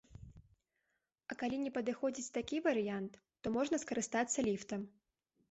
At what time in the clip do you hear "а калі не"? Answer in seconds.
1.33-1.71